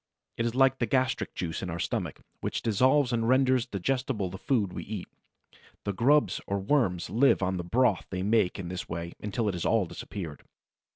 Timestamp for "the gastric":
0.79-1.35